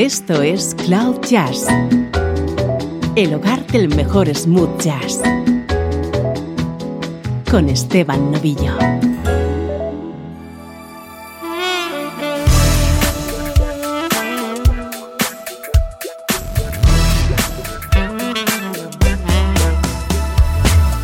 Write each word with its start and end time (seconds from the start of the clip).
Esto 0.00 0.40
es 0.40 0.74
Cloud 0.86 1.20
Jazz, 1.28 1.66
el 3.16 3.34
hogar 3.34 3.66
del 3.66 3.94
mejor 3.94 4.34
smooth 4.34 4.80
jazz, 4.80 5.20
con 7.50 7.68
Esteban 7.68 8.32
Novillo. 8.32 8.78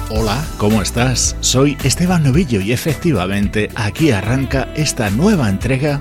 Hola, 0.08 0.42
¿cómo 0.56 0.80
estás? 0.80 1.36
Soy 1.40 1.76
Esteban 1.84 2.22
Novillo 2.22 2.62
y 2.62 2.72
efectivamente 2.72 3.68
aquí 3.74 4.10
arranca 4.10 4.68
esta 4.74 5.10
nueva 5.10 5.50
entrega 5.50 6.00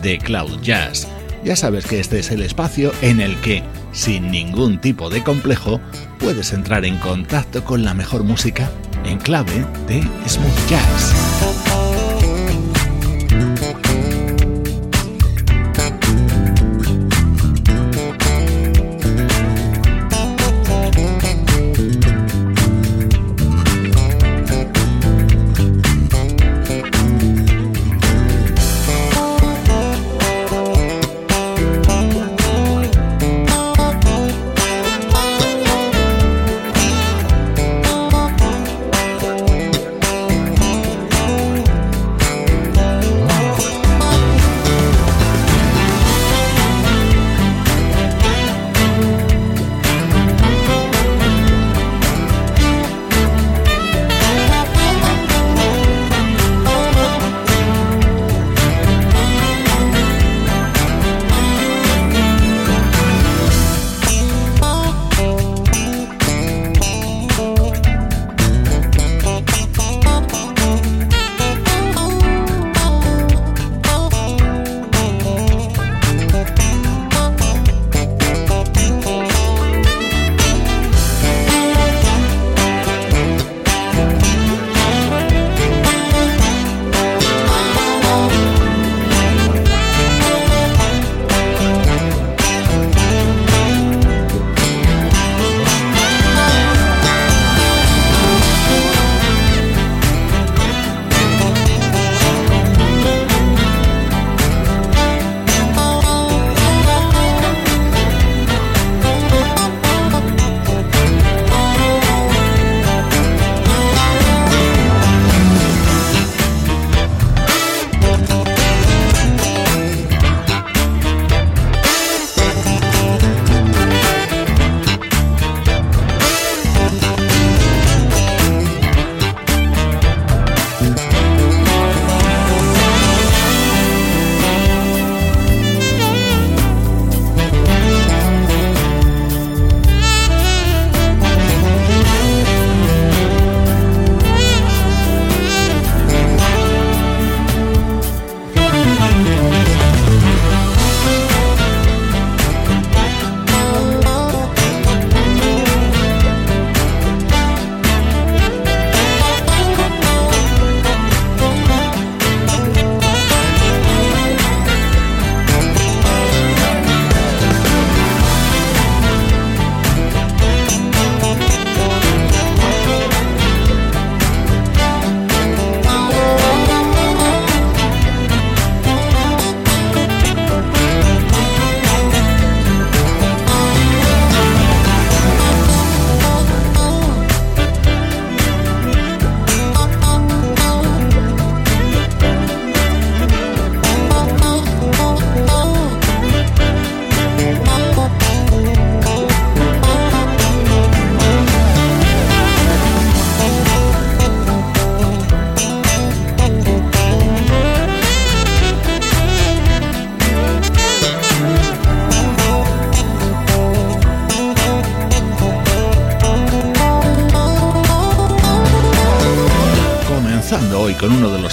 de 0.00 0.18
Cloud 0.18 0.60
Jazz 0.62 1.08
ya 1.46 1.54
sabes 1.54 1.86
que 1.86 2.00
este 2.00 2.18
es 2.18 2.32
el 2.32 2.42
espacio 2.42 2.90
en 3.02 3.20
el 3.20 3.40
que, 3.40 3.62
sin 3.92 4.32
ningún 4.32 4.80
tipo 4.80 5.08
de 5.10 5.22
complejo, 5.22 5.80
puedes 6.18 6.52
entrar 6.52 6.84
en 6.84 6.98
contacto 6.98 7.62
con 7.62 7.84
la 7.84 7.94
mejor 7.94 8.24
música 8.24 8.68
en 9.04 9.18
clave 9.18 9.64
de 9.86 10.02
smooth 10.26 10.68
jazz. 10.68 11.65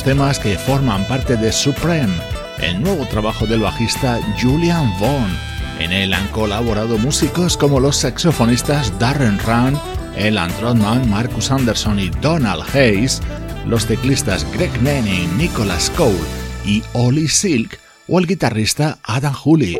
Temas 0.04 0.38
que 0.38 0.58
forman 0.58 1.08
parte 1.08 1.38
de 1.38 1.52
Supreme, 1.52 2.14
el 2.60 2.82
nuevo 2.82 3.06
trabajo 3.08 3.46
del 3.46 3.62
bajista 3.62 4.20
Julian 4.42 4.92
Vaughn. 5.00 5.32
En 5.80 5.94
él 5.94 6.14
han 6.14 6.28
colaborado 6.28 6.98
músicos 6.98 7.56
como 7.56 7.80
los 7.80 7.98
saxofonistas 7.98 8.98
Darren 9.00 9.40
Run, 9.40 9.80
Elan 10.18 10.52
Trotman, 10.58 11.10
Marcus 11.10 11.52
Anderson 11.52 12.00
y 12.00 12.10
Donald 12.10 12.64
Hayes, 12.76 13.22
los 13.66 13.86
teclistas 13.86 14.46
Greg 14.52 14.72
Manning, 14.82 15.38
Nicholas 15.38 15.90
Cole 15.92 16.20
y 16.66 16.84
Ollie 16.94 17.30
Silk 17.30 17.80
o 18.10 18.20
el 18.20 18.28
guitarrista 18.28 19.00
Adam 19.04 19.34
Hooley. 19.34 19.80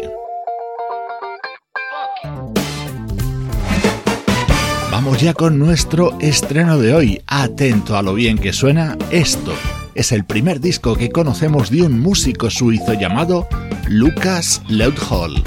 Vamos 4.90 5.20
ya 5.20 5.34
con 5.34 5.60
nuestro 5.60 6.18
estreno 6.22 6.78
de 6.78 6.94
hoy. 6.94 7.22
Atento 7.28 7.98
a 7.98 8.02
lo 8.02 8.14
bien 8.14 8.38
que 8.38 8.54
suena 8.54 8.98
esto 9.12 9.54
es 9.96 10.12
el 10.12 10.24
primer 10.26 10.60
disco 10.60 10.96
que 10.96 11.10
conocemos 11.10 11.70
de 11.70 11.84
un 11.84 12.00
músico 12.00 12.50
suizo 12.50 12.94
llamado 12.94 13.48
Lucas 13.88 14.62
Leudhall. 14.68 15.44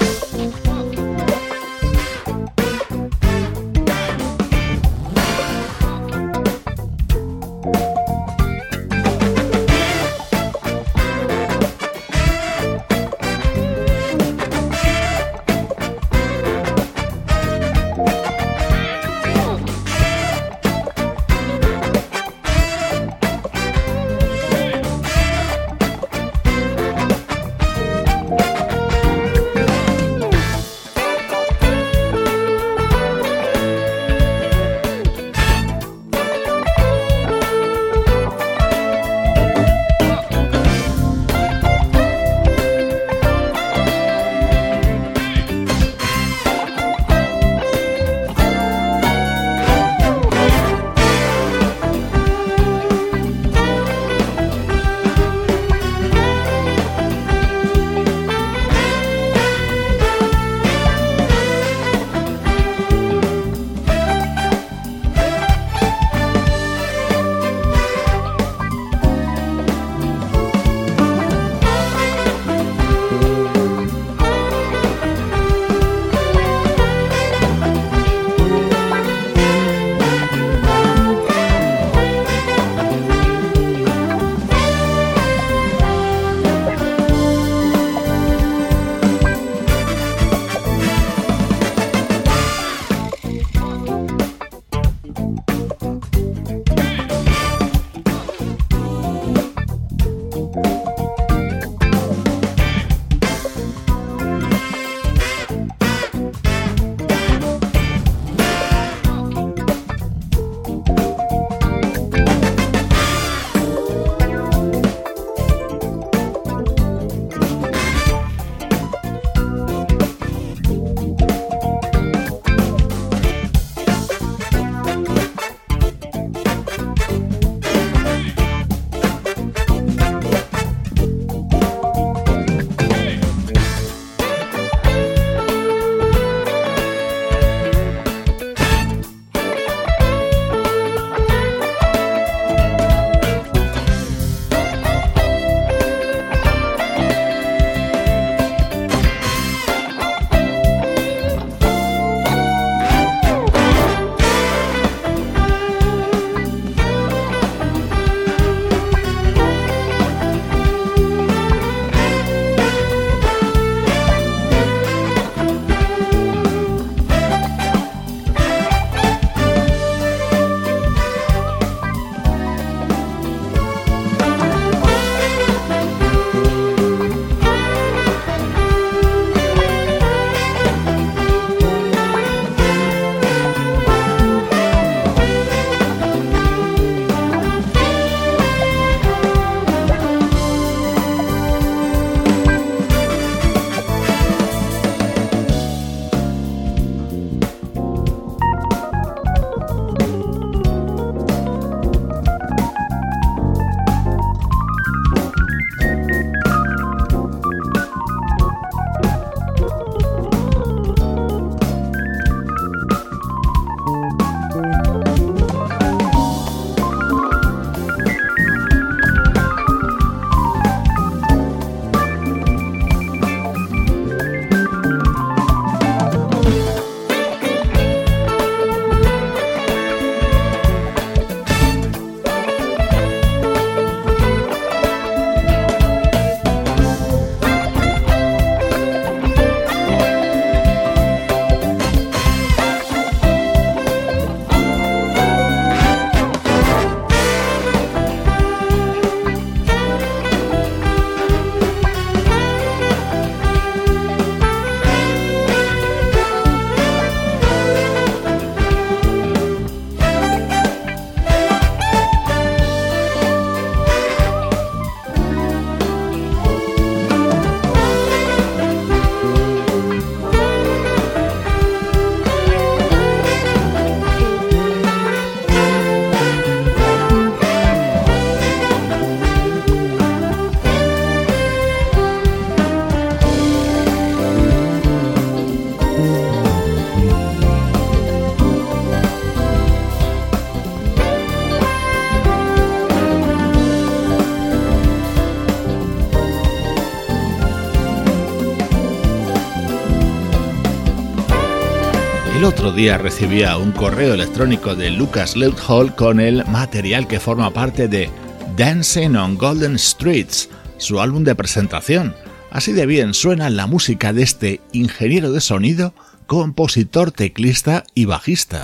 Día 302.77 302.99
recibía 302.99 303.57
un 303.57 303.71
correo 303.71 304.13
electrónico 304.13 304.75
de 304.75 304.91
Lucas 304.91 305.33
Hall 305.67 305.95
con 305.95 306.19
el 306.19 306.45
material 306.45 307.07
que 307.07 307.19
forma 307.19 307.49
parte 307.49 307.87
de 307.87 308.07
Dancing 308.55 309.15
on 309.15 309.35
Golden 309.35 309.79
Streets, 309.79 310.47
su 310.77 311.01
álbum 311.01 311.23
de 311.23 311.33
presentación. 311.33 312.15
Así 312.51 312.73
de 312.73 312.85
bien 312.85 313.15
suena 313.15 313.49
la 313.49 313.65
música 313.65 314.13
de 314.13 314.21
este 314.21 314.61
ingeniero 314.73 315.31
de 315.31 315.41
sonido, 315.41 315.95
compositor, 316.27 317.11
teclista 317.11 317.83
y 317.95 318.05
bajista. 318.05 318.63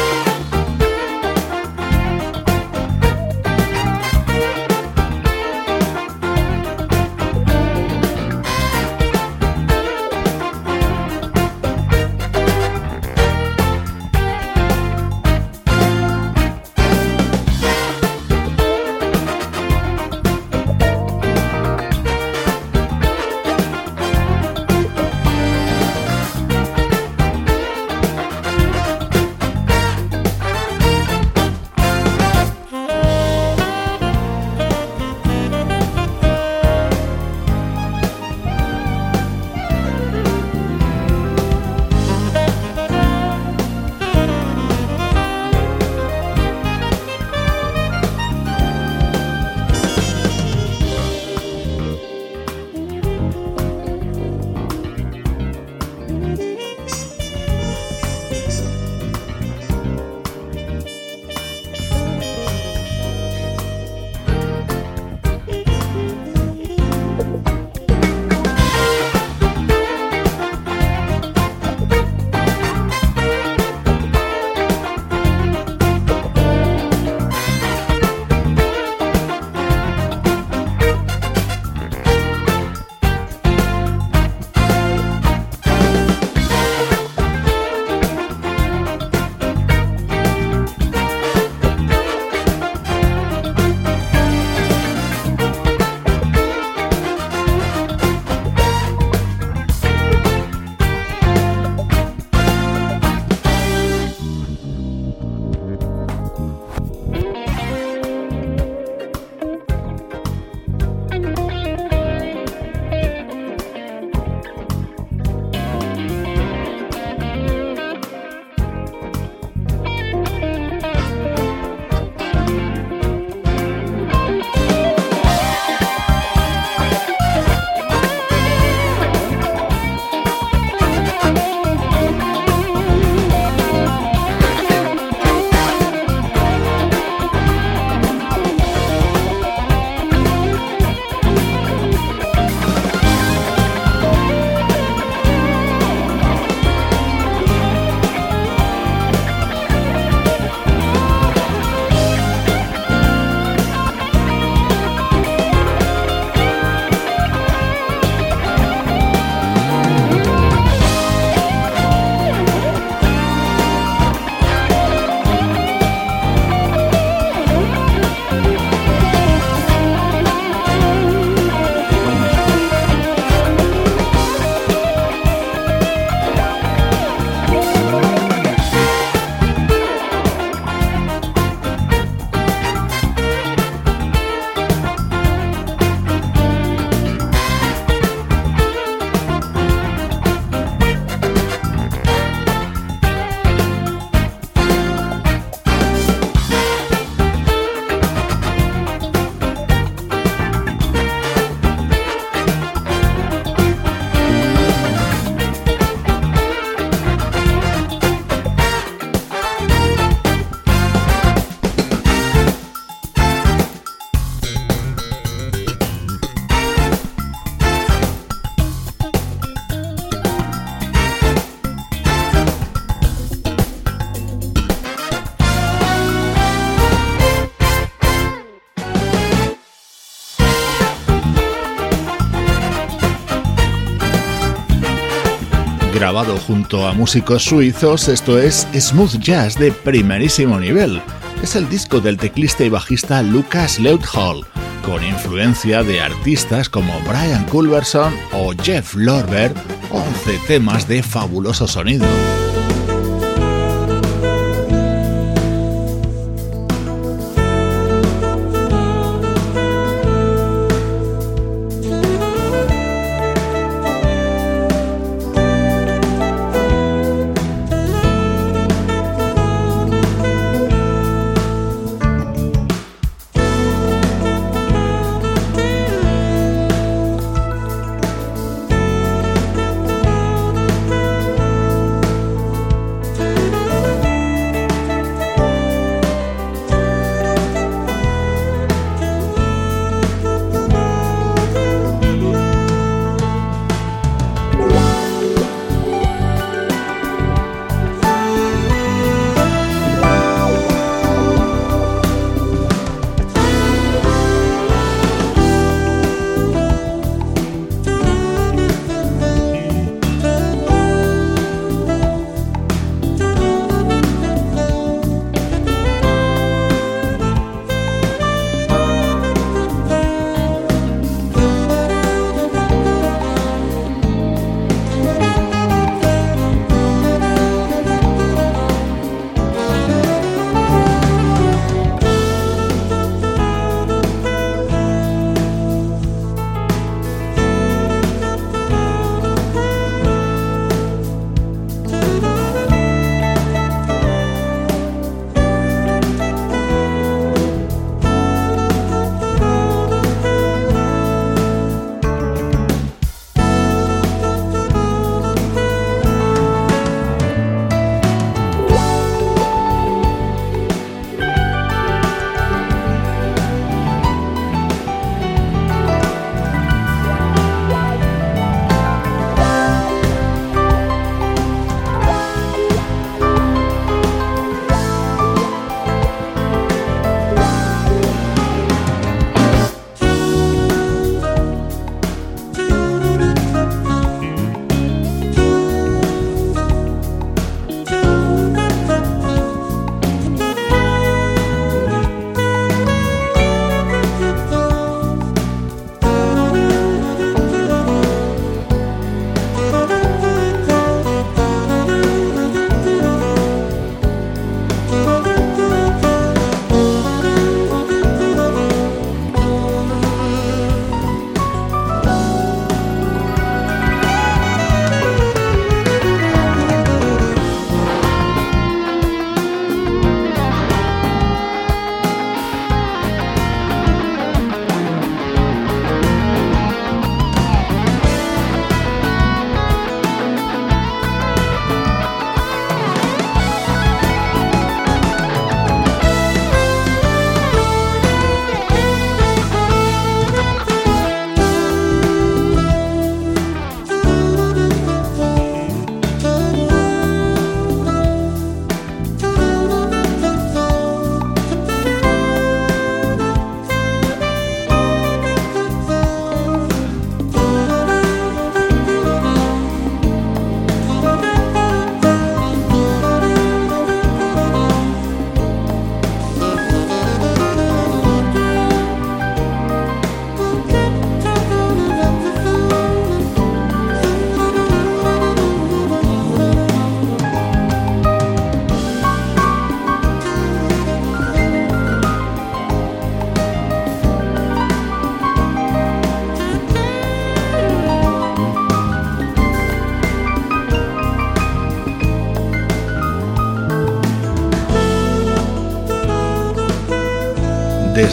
Grabado 235.93 236.37
junto 236.37 236.87
a 236.87 236.93
músicos 236.93 237.43
suizos, 237.43 238.07
esto 238.07 238.39
es 238.39 238.67
Smooth 238.73 239.17
Jazz 239.19 239.57
de 239.57 239.71
primerísimo 239.71 240.59
nivel. 240.59 241.01
Es 241.43 241.55
el 241.55 241.69
disco 241.69 241.99
del 241.99 242.17
teclista 242.17 242.63
y 242.63 242.69
bajista 242.69 243.21
Lucas 243.21 243.79
Leuthall, 243.79 244.45
con 244.85 245.03
influencia 245.03 245.83
de 245.83 246.01
artistas 246.01 246.69
como 246.69 246.99
Brian 247.01 247.45
Culverson 247.45 248.13
o 248.33 248.53
Jeff 248.61 248.95
Lorber, 248.95 249.53
11 249.91 250.39
temas 250.47 250.87
de 250.87 251.03
fabuloso 251.03 251.67
sonido. 251.67 252.07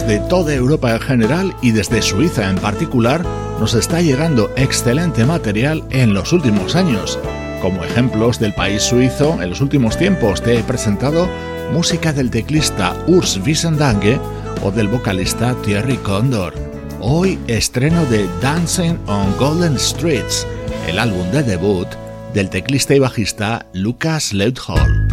Desde 0.08 0.26
toda 0.26 0.54
Europa 0.54 0.94
en 0.94 1.00
general 1.00 1.54
y 1.60 1.72
desde 1.72 2.00
Suiza 2.00 2.48
en 2.48 2.56
particular, 2.56 3.22
nos 3.60 3.74
está 3.74 4.00
llegando 4.00 4.50
excelente 4.56 5.26
material 5.26 5.84
en 5.90 6.14
los 6.14 6.32
últimos 6.32 6.76
años. 6.76 7.18
Como 7.60 7.84
ejemplos 7.84 8.38
del 8.38 8.54
país 8.54 8.82
suizo, 8.82 9.42
en 9.42 9.50
los 9.50 9.60
últimos 9.60 9.98
tiempos 9.98 10.40
te 10.40 10.58
he 10.58 10.62
presentado 10.62 11.28
música 11.74 12.14
del 12.14 12.30
teclista 12.30 12.96
Urs 13.06 13.38
Wiesendange 13.44 14.18
o 14.62 14.70
del 14.70 14.88
vocalista 14.88 15.54
Thierry 15.62 15.98
Condor. 15.98 16.54
Hoy 17.00 17.38
estreno 17.46 18.06
de 18.06 18.26
Dancing 18.40 18.96
on 19.08 19.36
Golden 19.36 19.78
Streets, 19.78 20.46
el 20.86 20.98
álbum 21.00 21.30
de 21.32 21.42
debut 21.42 21.88
del 22.32 22.48
teclista 22.48 22.94
y 22.94 22.98
bajista 22.98 23.66
Lucas 23.74 24.32
Leuthall. 24.32 25.06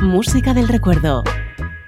Música 0.00 0.54
del 0.54 0.68
recuerdo, 0.68 1.24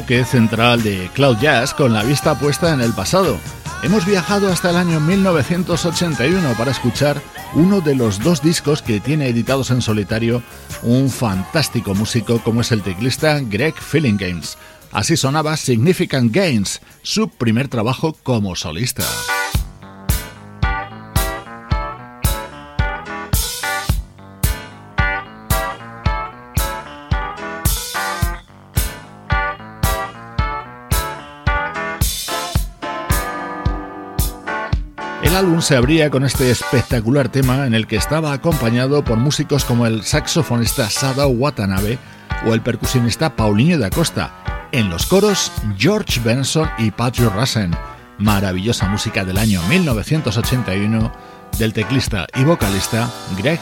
Central 0.00 0.82
de 0.82 1.10
Cloud 1.12 1.36
Jazz 1.38 1.74
con 1.74 1.92
la 1.92 2.02
vista 2.02 2.38
puesta 2.38 2.72
en 2.72 2.80
el 2.80 2.94
pasado. 2.94 3.38
Hemos 3.82 4.06
viajado 4.06 4.50
hasta 4.50 4.70
el 4.70 4.76
año 4.76 5.00
1981 5.00 6.54
para 6.56 6.70
escuchar 6.70 7.20
uno 7.52 7.82
de 7.82 7.94
los 7.94 8.18
dos 8.18 8.40
discos 8.40 8.80
que 8.80 9.00
tiene 9.00 9.28
editados 9.28 9.70
en 9.70 9.82
solitario 9.82 10.42
un 10.82 11.10
fantástico 11.10 11.94
músico 11.94 12.38
como 12.42 12.62
es 12.62 12.72
el 12.72 12.80
teclista 12.80 13.40
Greg 13.40 13.74
Games. 13.92 14.56
Así 14.92 15.14
sonaba 15.18 15.58
Significant 15.58 16.34
Gains, 16.34 16.80
su 17.02 17.28
primer 17.28 17.68
trabajo 17.68 18.16
como 18.22 18.56
solista. 18.56 19.04
El 35.32 35.38
álbum 35.38 35.62
se 35.62 35.76
abría 35.76 36.10
con 36.10 36.26
este 36.26 36.50
espectacular 36.50 37.30
tema 37.30 37.66
en 37.66 37.72
el 37.72 37.86
que 37.86 37.96
estaba 37.96 38.34
acompañado 38.34 39.02
por 39.02 39.16
músicos 39.16 39.64
como 39.64 39.86
el 39.86 40.02
saxofonista 40.02 40.90
Sadao 40.90 41.30
Watanabe 41.30 41.98
o 42.44 42.52
el 42.52 42.60
percusionista 42.60 43.34
Paulinho 43.34 43.78
da 43.78 43.88
Costa. 43.88 44.68
En 44.72 44.90
los 44.90 45.06
coros, 45.06 45.50
George 45.78 46.20
Benson 46.20 46.68
y 46.76 46.90
Patrick 46.90 47.34
Russen. 47.34 47.70
Maravillosa 48.18 48.88
música 48.88 49.24
del 49.24 49.38
año 49.38 49.62
1981 49.70 51.10
del 51.58 51.72
teclista 51.72 52.26
y 52.36 52.44
vocalista 52.44 53.10
Greg 53.38 53.58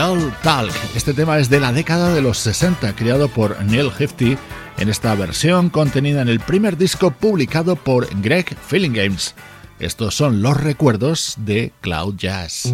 Games. 0.00 0.32
Talk. 0.42 0.72
Este 0.96 1.12
tema 1.12 1.38
es 1.38 1.50
de 1.50 1.60
la 1.60 1.74
década 1.74 2.14
de 2.14 2.22
los 2.22 2.38
60, 2.38 2.96
creado 2.96 3.28
por 3.28 3.62
Neil 3.62 3.90
Hefti 3.98 4.38
en 4.78 4.88
esta 4.88 5.14
versión 5.14 5.68
contenida 5.68 6.22
en 6.22 6.30
el 6.30 6.40
primer 6.40 6.78
disco 6.78 7.10
publicado 7.10 7.76
por 7.76 8.08
Greg 8.22 8.56
Games. 8.70 9.34
Estos 9.78 10.14
son 10.14 10.40
los 10.40 10.58
recuerdos 10.58 11.34
de 11.36 11.72
Cloud 11.82 12.16
Jazz. 12.16 12.72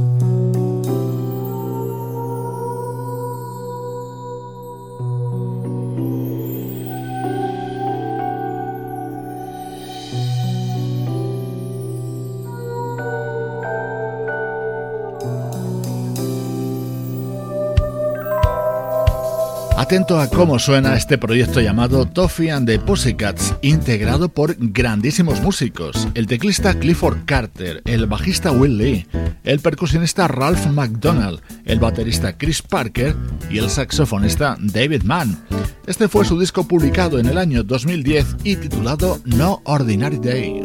Atento 19.87 20.19
a 20.19 20.29
cómo 20.29 20.59
suena 20.59 20.97
este 20.97 21.17
proyecto 21.17 21.61
llamado 21.61 22.07
Toffee 22.07 22.51
and 22.51 22.67
the 22.67 22.77
Pussycats, 22.81 23.55
integrado 23.63 24.29
por 24.29 24.57
grandísimos 24.59 25.41
músicos: 25.41 26.09
el 26.15 26.27
teclista 26.27 26.77
Clifford 26.77 27.19
Carter, 27.25 27.83
el 27.85 28.07
bajista 28.07 28.51
Will 28.51 28.79
Lee, 28.79 29.07
el 29.45 29.61
percusionista 29.61 30.27
Ralph 30.27 30.67
McDonald, 30.67 31.41
el 31.65 31.79
baterista 31.79 32.37
Chris 32.37 32.63
Parker 32.63 33.15
y 33.49 33.59
el 33.59 33.71
saxofonista 33.71 34.57
David 34.59 35.05
Mann. 35.05 35.39
Este 35.87 36.09
fue 36.09 36.25
su 36.25 36.37
disco 36.37 36.67
publicado 36.67 37.21
en 37.21 37.27
el 37.27 37.39
año 37.39 37.63
2010 37.63 38.39
y 38.43 38.57
titulado 38.57 39.21
No 39.25 39.61
Ordinary 39.63 40.19
Day. 40.19 40.63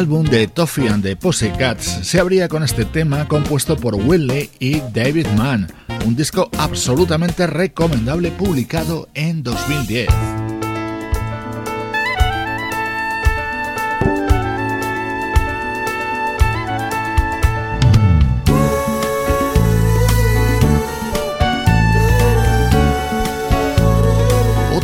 Álbum 0.00 0.24
de 0.24 0.46
Toffee 0.46 0.88
and 0.88 1.02
the 1.02 1.14
Pussycats 1.14 1.84
se 1.84 2.18
abría 2.18 2.48
con 2.48 2.62
este 2.62 2.86
tema 2.86 3.28
compuesto 3.28 3.76
por 3.76 3.94
Willie 3.94 4.48
y 4.58 4.80
David 4.94 5.26
Mann, 5.36 5.70
un 6.06 6.16
disco 6.16 6.48
absolutamente 6.56 7.46
recomendable 7.46 8.30
publicado 8.30 9.10
en 9.12 9.42
2010. 9.42 10.49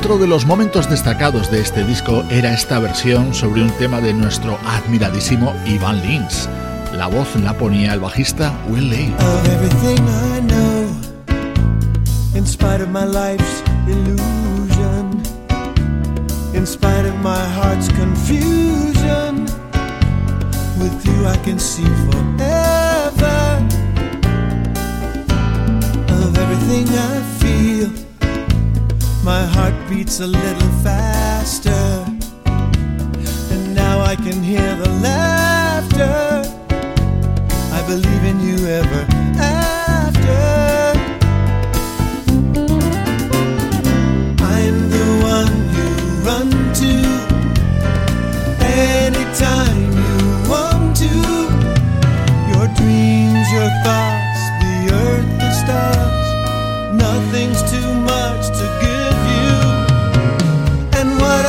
Otro 0.07 0.19
de 0.19 0.29
los 0.29 0.47
momentos 0.47 0.88
destacados 0.88 1.51
de 1.51 1.61
este 1.61 1.83
disco 1.83 2.23
era 2.31 2.55
esta 2.55 2.79
versión 2.79 3.35
sobre 3.35 3.64
un 3.64 3.71
tema 3.73 4.01
de 4.01 4.14
nuestro 4.14 4.57
admiradísimo 4.64 5.53
Ivan 5.66 6.01
Lins. 6.01 6.49
La 6.92 7.09
voz 7.09 7.35
la 7.35 7.59
ponía 7.59 7.92
el 7.92 7.99
bajista 7.99 8.55
Will 8.69 8.88
Lee. 8.88 9.12
in 12.37 12.47
spite 12.47 12.81
of 12.81 12.90
my 12.90 13.05
life's 13.05 13.64
illusion, 13.88 15.21
in 16.55 16.64
spite 16.64 17.05
of 17.05 17.16
my 17.16 17.45
heart's 17.57 17.88
confusion, 17.88 19.45
with 20.78 21.05
you 21.05 21.26
I 21.26 21.37
can 21.39 21.59
see 21.59 21.83
forever. 22.12 23.59
Of 26.22 26.39
everything 26.39 26.87
I 26.97 27.20
feel 27.41 28.06
my 29.27 29.45
heart 29.45 29.74
beats 29.91 30.20
a 30.20 30.27
little 30.27 30.70
faster, 30.85 31.72
and 33.53 33.74
now 33.74 34.01
I 34.01 34.14
can 34.14 34.41
hear 34.41 34.77
the 34.77 34.89
laughter. 35.03 36.45
I 37.72 37.81
believe 37.89 38.24
in 38.31 38.39
you 38.49 38.57
ever 38.68 39.03
after. 39.37 40.45
I'm 44.59 44.79
the 44.95 45.07
one 45.35 45.55
you 45.77 45.91
run 46.29 46.51
to 46.83 46.95
anytime 48.62 49.91
you 50.03 50.18
want 50.49 50.97
to. 51.03 51.14
Your 52.53 52.66
dreams, 52.79 53.47
your 53.59 53.70
thoughts, 53.87 54.43
the 54.62 54.77
earth, 55.03 55.31
the 55.43 55.51
stars. 55.62 56.29
Nothing's 56.95 57.61
too 57.72 57.93
much 58.12 58.47
to 58.59 58.79
give. 58.81 58.95
My 61.19 61.47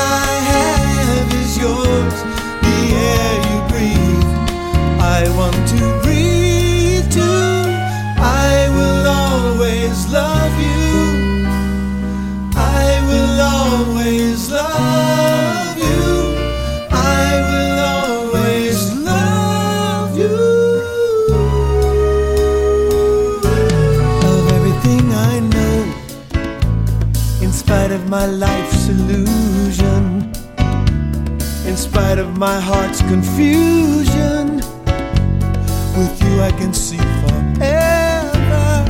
of 32.16 32.38
my 32.38 32.58
heart's 32.60 33.02
confusion. 33.02 34.62
With 35.98 36.24
you, 36.24 36.42
I 36.42 36.52
can 36.58 36.74
see 36.74 37.04
forever. 37.22 38.86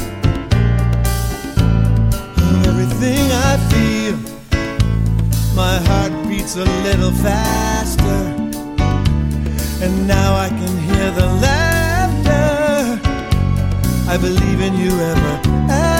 Of 2.37 2.67
everything 2.67 3.31
I 3.49 3.57
feel, 3.71 4.17
my 5.55 5.77
heart 5.89 6.13
beats 6.27 6.55
a 6.57 6.65
little 6.85 7.11
faster, 7.11 8.19
and 9.83 10.07
now 10.07 10.35
I 10.35 10.49
can 10.49 10.77
hear 10.87 11.11
the 11.11 11.27
laughter. 11.45 12.99
I 14.07 14.17
believe 14.17 14.61
in 14.61 14.73
you 14.77 14.91
ever 14.91 15.33
after. 15.71 15.96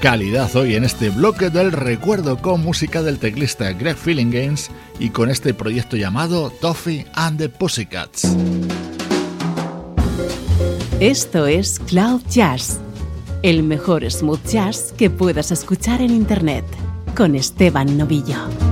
Calidad 0.00 0.56
hoy 0.56 0.76
en 0.76 0.84
este 0.84 1.10
bloque 1.10 1.50
del 1.50 1.72
recuerdo 1.72 2.38
con 2.40 2.62
música 2.62 3.02
del 3.02 3.18
teclista 3.18 3.70
Greg 3.72 3.96
Feeling 3.96 4.30
Games 4.30 4.70
y 4.98 5.10
con 5.10 5.28
este 5.28 5.52
proyecto 5.52 5.96
llamado 5.96 6.48
Toffee 6.48 7.06
and 7.14 7.38
the 7.38 7.50
Pussycats. 7.50 8.34
Esto 11.00 11.46
es 11.46 11.78
Cloud 11.78 12.22
Jazz, 12.30 12.80
el 13.42 13.62
mejor 13.62 14.10
smooth 14.10 14.44
jazz 14.46 14.94
que 14.96 15.10
puedas 15.10 15.50
escuchar 15.50 16.00
en 16.00 16.10
Internet, 16.12 16.64
con 17.14 17.34
Esteban 17.34 17.98
Novillo. 17.98 18.69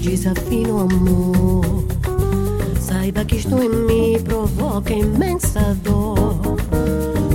Desafio 0.00 0.78
amor. 0.78 1.84
Saiba 2.80 3.24
que 3.24 3.36
isto 3.36 3.56
em 3.62 3.68
mim 3.68 4.20
provoca 4.22 4.92
imensa 4.92 5.76
dor. 5.82 6.40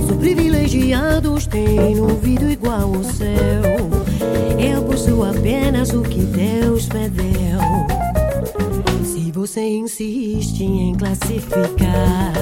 Sou 0.06 0.16
privilegiados, 0.18 1.48
um 1.98 2.02
ouvido 2.02 2.50
igual 2.50 2.94
ao 2.94 3.04
seu. 3.04 3.26
Eu 4.58 4.82
possuo 4.82 5.24
apenas 5.24 5.92
o 5.92 6.02
que 6.02 6.20
Deus 6.20 6.88
me 6.88 7.08
deu. 7.08 7.60
Se 9.04 9.30
você 9.30 9.62
insiste 9.62 10.64
em 10.64 10.94
classificar 10.94 12.32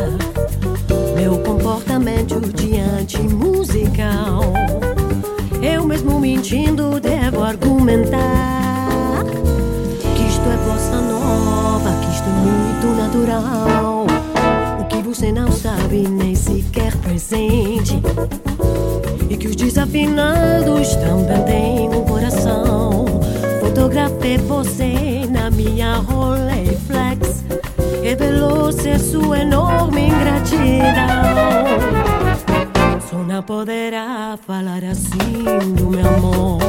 meu 1.15 1.39
comportamento 1.41 2.41
diante 2.55 3.19
musical, 3.21 4.53
eu 5.63 5.87
mesmo 5.87 6.19
mentindo 6.19 6.99
devo 6.99 7.43
argumentar 7.43 8.74
isto 12.25 12.31
é 12.31 12.33
muito 12.33 12.87
natural. 12.97 14.07
O 14.81 14.85
que 14.87 15.03
você 15.03 15.31
não 15.31 15.53
sabe, 15.53 16.09
nem 16.09 16.35
sequer 16.35 16.97
presente. 16.99 18.01
E 19.29 19.37
que 19.37 19.49
os 19.49 19.57
desafinados 19.57 20.97
também 20.97 21.45
têm 21.45 21.89
um 21.89 22.05
coração. 22.05 23.05
Fotografei 23.61 24.39
você 24.39 25.27
na 25.31 25.51
minha 25.51 25.97
Rolleiflex. 25.97 27.45
Revelou 28.03 28.73
ser 28.73 28.99
sua 28.99 29.41
enorme 29.41 30.09
ingratidão. 30.09 30.85
Não 33.27 33.43
poderá 33.43 34.39
falar 34.47 34.85
assim 34.85 35.45
do 35.75 35.89
meu 35.89 36.07
amor. 36.07 36.61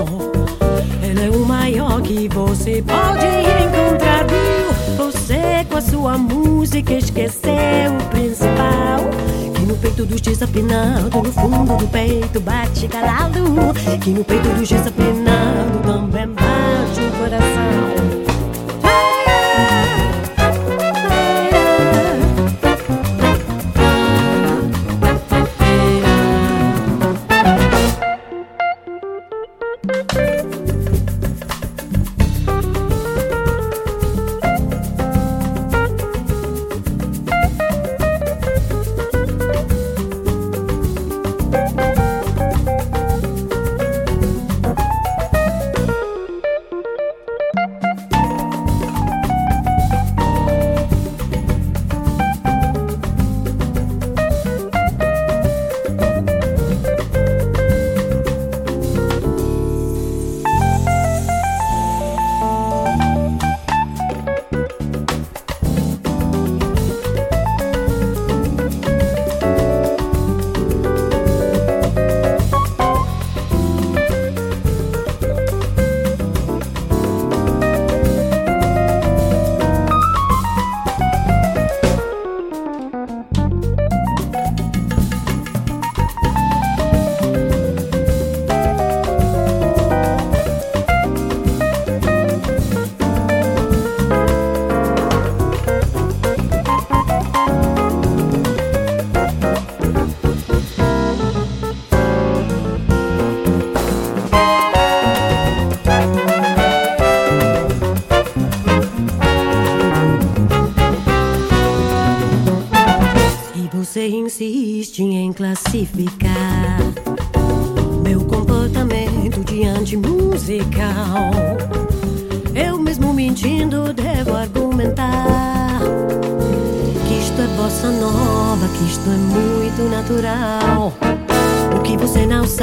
Ele 1.03 1.25
é 1.25 1.29
o 1.29 1.45
maior 1.45 2.01
que 2.01 2.27
você 2.29 2.81
pode 2.81 3.25
encontrar, 3.27 4.04
sua 6.05 6.19
música 6.19 6.93
esqueceu 6.93 7.97
o 7.99 8.09
principal. 8.11 9.09
Que 9.55 9.65
no 9.65 9.75
peito 9.75 10.05
dos 10.05 10.21
desafinados, 10.21 11.11
no 11.11 11.33
fundo 11.33 11.77
do 11.77 11.87
peito 11.87 12.39
bate 12.41 12.87
calado. 12.87 13.39
Que 13.99 14.11
no 14.11 14.23
peito 14.23 14.47
dos 14.49 14.69
desafinados 14.69 15.81
também 15.83 16.27
bate 16.27 16.54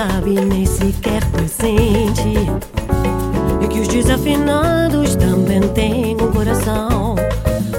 sabe 0.02 0.34
nem 0.40 0.66
sequer 0.66 1.24
presente. 1.30 2.34
E 3.60 3.68
que 3.68 3.80
os 3.80 3.88
desafinados 3.88 5.14
também 5.14 5.60
têm 5.74 6.16
um 6.16 6.32
coração. 6.32 7.14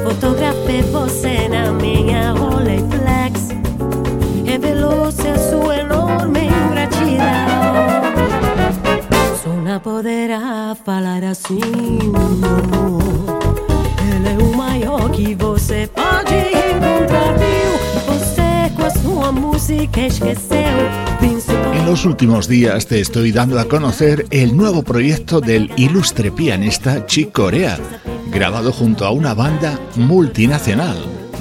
Fotografei 0.03 0.81
você 0.83 1.49
na 1.49 1.71
minha 1.73 2.31
Rolleiflex 2.31 3.49
revelou-se 4.45 5.27
a 5.27 5.37
sua 5.37 5.77
enorme 5.77 6.45
ingratidão. 6.45 7.23
Não 9.65 9.79
poderá 9.79 10.77
falar 10.85 11.23
assim. 11.23 11.59
Ele 14.15 14.29
é 14.29 14.43
o 14.43 14.55
maior 14.55 15.09
que 15.11 15.35
você 15.35 15.89
pode 15.93 16.35
encontrar. 16.35 17.23
En 21.83 21.89
los 21.89 22.05
últimos 22.05 22.47
días 22.47 22.87
te 22.87 23.01
estoy 23.01 23.33
dando 23.33 23.59
a 23.59 23.65
conocer 23.65 24.25
el 24.31 24.55
nuevo 24.55 24.83
proyecto 24.83 25.41
del 25.41 25.69
ilustre 25.75 26.31
pianista 26.31 27.05
Chick 27.05 27.33
Corea, 27.33 27.77
grabado 28.31 28.71
junto 28.71 29.05
a 29.05 29.11
una 29.11 29.33
banda 29.33 29.77
multinacional, 29.97 30.95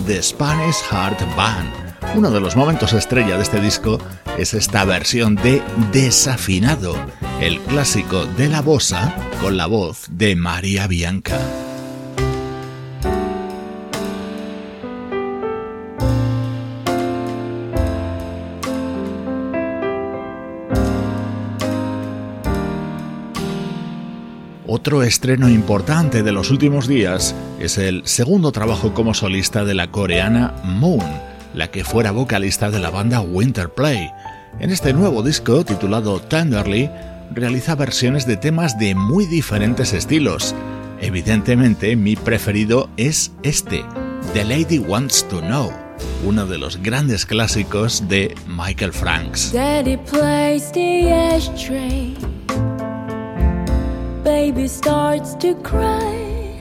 The 0.04 0.20
Spanish 0.20 0.82
Heart 0.90 1.20
Band. 1.36 1.70
Uno 2.16 2.32
de 2.32 2.40
los 2.40 2.56
momentos 2.56 2.92
estrella 2.92 3.36
de 3.36 3.44
este 3.44 3.60
disco 3.60 4.00
es 4.36 4.52
esta 4.52 4.84
versión 4.84 5.36
de 5.36 5.62
Desafinado, 5.92 6.96
el 7.40 7.60
clásico 7.60 8.26
de 8.26 8.48
la 8.48 8.62
bossa 8.62 9.14
con 9.40 9.56
la 9.56 9.66
voz 9.66 10.06
de 10.10 10.34
María 10.34 10.88
Bianca. 10.88 11.38
Otro 24.82 25.04
estreno 25.04 25.48
importante 25.48 26.24
de 26.24 26.32
los 26.32 26.50
últimos 26.50 26.88
días 26.88 27.36
es 27.60 27.78
el 27.78 28.02
segundo 28.04 28.50
trabajo 28.50 28.94
como 28.94 29.14
solista 29.14 29.64
de 29.64 29.74
la 29.74 29.92
coreana 29.92 30.56
Moon, 30.64 31.06
la 31.54 31.70
que 31.70 31.84
fuera 31.84 32.10
vocalista 32.10 32.68
de 32.68 32.80
la 32.80 32.90
banda 32.90 33.20
Winterplay. 33.20 34.10
En 34.58 34.70
este 34.70 34.92
nuevo 34.92 35.22
disco, 35.22 35.64
titulado 35.64 36.18
Tenderly, 36.18 36.90
realiza 37.32 37.76
versiones 37.76 38.26
de 38.26 38.36
temas 38.36 38.76
de 38.76 38.96
muy 38.96 39.26
diferentes 39.26 39.92
estilos. 39.92 40.52
Evidentemente, 41.00 41.94
mi 41.94 42.16
preferido 42.16 42.90
es 42.96 43.30
este, 43.44 43.84
The 44.34 44.44
Lady 44.44 44.80
Wants 44.80 45.28
to 45.28 45.42
Know, 45.42 45.70
uno 46.24 46.44
de 46.44 46.58
los 46.58 46.82
grandes 46.82 47.24
clásicos 47.24 48.08
de 48.08 48.34
Michael 48.48 48.92
Franks. 48.92 49.52
Baby 54.54 54.68
starts 54.68 55.34
to 55.36 55.54
cry. 55.62 56.60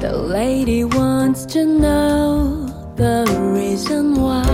The 0.00 0.12
lady 0.12 0.84
wants 0.84 1.44
to 1.46 1.64
know 1.64 2.66
the 2.94 3.26
reason 3.52 4.14
why. 4.14 4.46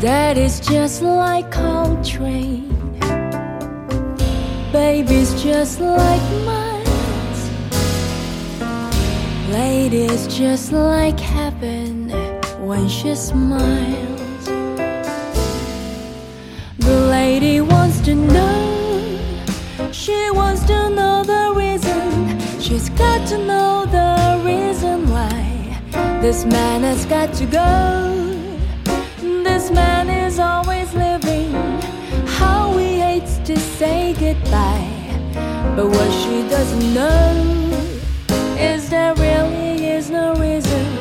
That 0.00 0.38
is 0.38 0.60
just 0.60 1.02
like 1.02 1.50
Coltrane. 1.50 2.70
Baby's 4.72 5.42
just 5.42 5.80
like 5.80 6.26
mine. 6.46 6.86
Lady's 9.50 10.28
just 10.28 10.70
like 10.72 11.18
heaven 11.18 12.10
when 12.64 12.88
she 12.88 13.14
smiles. 13.16 14.11
The 16.92 17.06
lady 17.06 17.62
wants 17.62 18.02
to 18.02 18.14
know. 18.14 19.18
She 19.92 20.30
wants 20.30 20.62
to 20.64 20.90
know 20.90 21.24
the 21.24 21.54
reason. 21.56 22.38
She's 22.60 22.90
got 22.90 23.26
to 23.28 23.38
know 23.38 23.86
the 23.86 24.42
reason 24.44 25.08
why. 25.08 25.80
This 26.20 26.44
man 26.44 26.82
has 26.82 27.06
got 27.06 27.32
to 27.40 27.46
go. 27.46 27.70
This 29.42 29.70
man 29.70 30.10
is 30.10 30.38
always 30.38 30.92
living. 30.92 31.52
How 32.26 32.76
he 32.76 32.98
hates 32.98 33.38
to 33.48 33.56
say 33.58 34.12
goodbye. 34.12 34.92
But 35.74 35.86
what 35.88 36.10
she 36.20 36.46
doesn't 36.50 36.92
know 36.92 37.32
is 38.58 38.90
there 38.90 39.14
really 39.14 39.86
is 39.86 40.10
no 40.10 40.34
reason. 40.34 40.91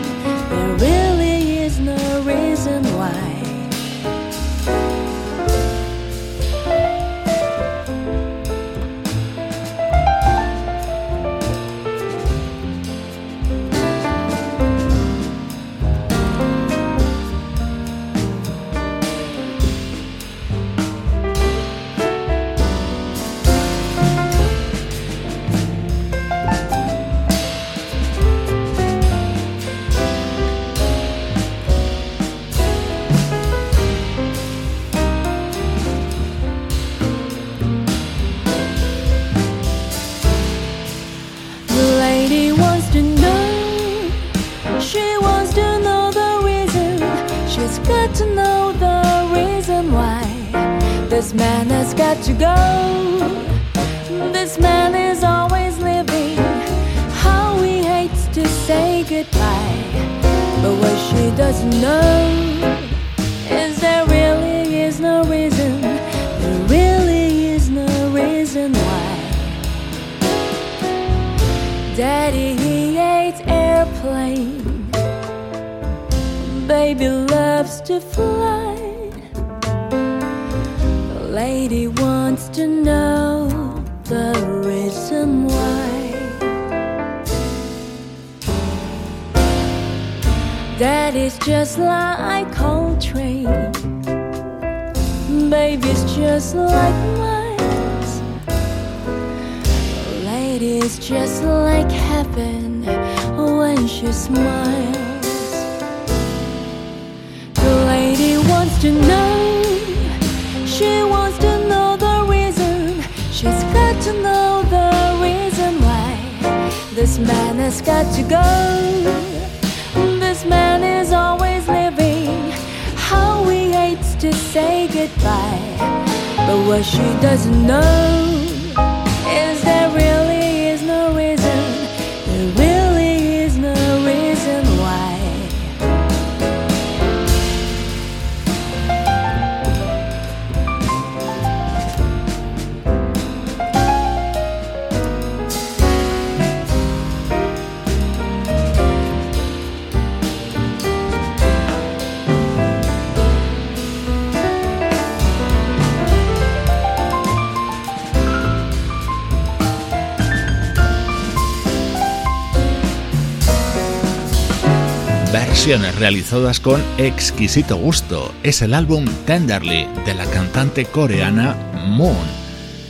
Realizadas 165.79 166.59
con 166.59 166.83
exquisito 166.97 167.77
gusto. 167.77 168.33
Es 168.43 168.61
el 168.61 168.73
álbum 168.73 169.05
Tenderly 169.25 169.87
de 170.05 170.13
la 170.13 170.25
cantante 170.25 170.83
coreana 170.83 171.55
Moon, 171.87 172.27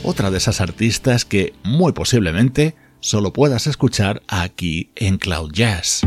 otra 0.02 0.32
de 0.32 0.38
esas 0.38 0.60
artistas 0.60 1.24
que 1.24 1.52
muy 1.62 1.92
posiblemente 1.92 2.74
solo 2.98 3.32
puedas 3.32 3.68
escuchar 3.68 4.22
aquí 4.26 4.90
en 4.96 5.18
Cloud 5.18 5.52
Jazz. 5.52 6.00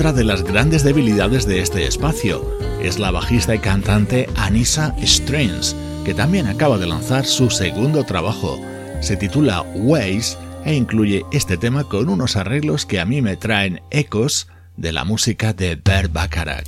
Otra 0.00 0.12
de 0.14 0.24
las 0.24 0.44
grandes 0.44 0.82
debilidades 0.82 1.46
de 1.46 1.60
este 1.60 1.84
espacio. 1.84 2.56
Es 2.80 2.98
la 2.98 3.10
bajista 3.10 3.54
y 3.54 3.58
cantante 3.58 4.30
Anissa 4.34 4.94
Strange, 4.96 5.76
que 6.06 6.14
también 6.14 6.46
acaba 6.46 6.78
de 6.78 6.86
lanzar 6.86 7.26
su 7.26 7.50
segundo 7.50 8.04
trabajo. 8.04 8.58
Se 9.02 9.18
titula 9.18 9.60
Ways 9.60 10.38
e 10.64 10.74
incluye 10.74 11.26
este 11.32 11.58
tema 11.58 11.84
con 11.84 12.08
unos 12.08 12.36
arreglos 12.36 12.86
que 12.86 12.98
a 12.98 13.04
mí 13.04 13.20
me 13.20 13.36
traen 13.36 13.82
ecos 13.90 14.48
de 14.78 14.92
la 14.92 15.04
música 15.04 15.52
de 15.52 15.76
Bert 15.76 16.10
Bacharach. 16.10 16.64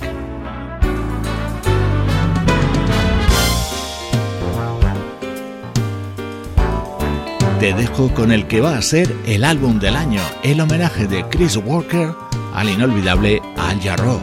Te 7.59 7.73
dejo 7.73 8.13
con 8.13 8.31
el 8.31 8.45
que 8.45 8.61
va 8.61 8.77
a 8.77 8.81
ser 8.83 9.11
el 9.25 9.43
álbum 9.43 9.79
del 9.79 9.95
año, 9.95 10.21
el 10.43 10.61
homenaje 10.61 11.07
de 11.07 11.27
Chris 11.29 11.57
Walker 11.57 12.09
al 12.53 12.69
inolvidable 12.69 13.41
Al 13.57 13.79
Jarreau. 13.81 14.21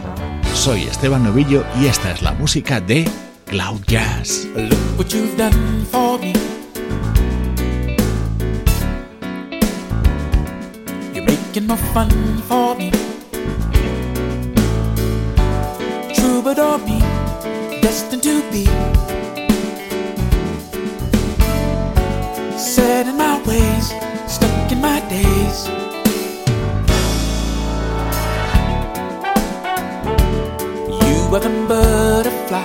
Soy 0.53 0.83
Esteban 0.83 1.23
Novillo 1.23 1.63
y 1.79 1.87
esta 1.87 2.11
es 2.11 2.21
la 2.21 2.31
música 2.33 2.79
de 2.79 3.09
Cloud 3.45 3.81
Jazz. 3.87 4.47
Look 4.55 4.79
what 4.97 5.07
you've 5.13 5.35
done 5.37 5.85
for 5.91 6.19
me. 6.19 6.33
You're 11.13 11.25
making 11.25 11.67
more 11.67 11.79
fun 11.93 12.09
for 12.47 12.75
me. 12.75 12.91
Troubadour 16.13 16.79
me, 16.79 16.99
destined 17.81 18.23
to 18.23 18.41
be. 18.51 18.65
Set 22.57 23.07
in 23.07 23.17
my 23.17 23.41
ways, 23.45 23.93
weapon 31.31 31.65
butterfly. 31.65 32.61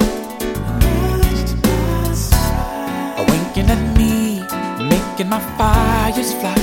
Winking 3.29 3.71
at 3.71 3.83
me, 3.97 4.43
making 4.89 5.29
my. 5.29 5.41
Fires 5.57 6.33
fly. 6.41 6.55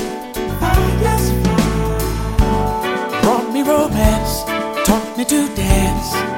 Brought 3.22 3.50
me 3.52 3.62
romance, 3.62 4.44
taught 4.86 5.16
me 5.16 5.24
to 5.24 5.48
dance. 5.56 6.33